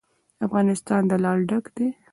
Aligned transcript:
افغانستان 0.45 1.01
له 1.09 1.15
لعل 1.23 1.41
ډک 1.49 1.65
دی. 1.75 1.87